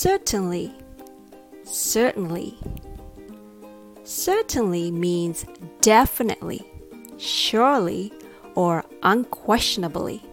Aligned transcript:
Certainly. 0.00 0.72
Certainly. 1.62 2.56
Certainly 4.02 4.90
means 4.92 5.44
definitely, 5.82 6.62
surely, 7.18 8.10
or 8.54 8.82
unquestionably. 9.02 10.24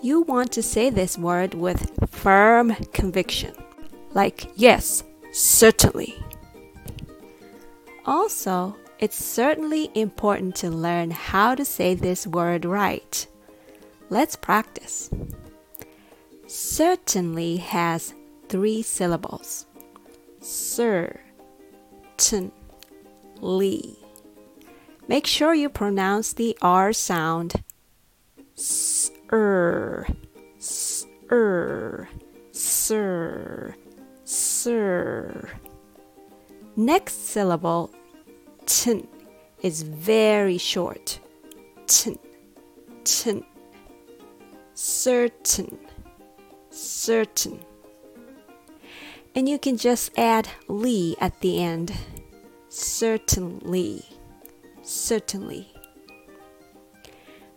You 0.00 0.22
want 0.22 0.50
to 0.54 0.60
say 0.60 0.90
this 0.90 1.16
word 1.16 1.54
with 1.54 1.88
firm 2.10 2.74
conviction, 2.92 3.54
like 4.12 4.50
yes, 4.56 5.04
certainly. 5.30 6.16
Also, 8.04 8.74
it's 8.98 9.24
certainly 9.24 9.88
important 9.94 10.56
to 10.56 10.68
learn 10.68 11.12
how 11.12 11.54
to 11.54 11.64
say 11.64 11.94
this 11.94 12.26
word 12.26 12.64
right. 12.64 13.24
Let's 14.10 14.34
practice. 14.34 15.10
Certainly 16.48 17.58
has 17.58 18.14
three 18.52 18.82
syllables. 18.82 19.64
Sir, 20.40 21.18
ten, 22.18 22.52
Lee. 23.40 23.98
Make 25.08 25.26
sure 25.26 25.54
you 25.54 25.70
pronounce 25.70 26.34
the 26.34 26.54
R 26.60 26.92
sound. 26.92 27.64
Sir, 28.54 30.06
sir, 30.58 32.08
sir, 32.50 33.74
sir. 34.24 35.48
Next 36.76 37.26
syllable, 37.26 37.90
tin, 38.66 39.08
is 39.62 39.82
very 39.82 40.58
short. 40.58 41.18
Tin, 41.86 42.18
tin. 43.04 43.46
Certain, 44.74 45.78
certain. 46.68 47.64
And 49.34 49.48
you 49.48 49.58
can 49.58 49.76
just 49.76 50.16
add 50.18 50.48
Lee 50.68 51.16
at 51.20 51.40
the 51.40 51.62
end. 51.62 51.92
Certainly, 52.68 54.04
certainly. 54.82 55.68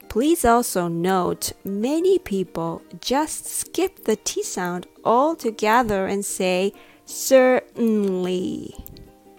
Please 0.08 0.45
also 0.45 0.88
note 0.88 1.52
many 1.66 2.17
people 2.20 2.82
just 3.02 3.45
skip 3.45 4.06
the 4.06 4.16
T 4.16 4.44
sound 4.44 4.88
altogether 5.04 6.06
and 6.08 6.23
say 6.23 6.72
certainly, 7.04 8.73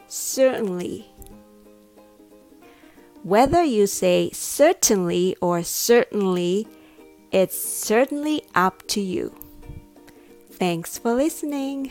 certainly. 0.06 1.06
Whether 3.22 3.62
you 3.62 3.86
say 3.86 4.30
certainly 4.34 5.34
or 5.40 5.62
certainly, 5.62 6.68
it's 7.32 7.58
certainly 7.58 8.44
up 8.54 8.86
to 8.88 9.00
you. 9.00 9.34
Thanks 10.50 10.98
for 10.98 11.14
listening. 11.14 11.90